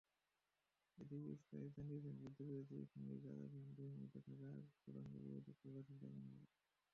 [0.97, 4.47] এদিকে ইসরায়েল জানিয়েছে, যুদ্ধবিরতির সময়ও গাজায় সন্দেহের মধ্যে থাকা
[4.75, 6.47] সুড়ঙ্গগুলোতে তল্লাশি চালানো হবে।